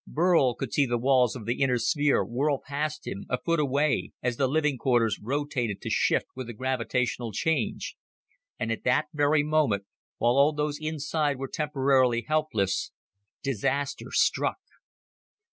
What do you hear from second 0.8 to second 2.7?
the walls of the inner sphere whirl